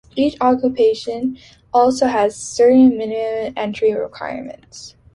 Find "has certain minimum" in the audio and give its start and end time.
2.07-3.53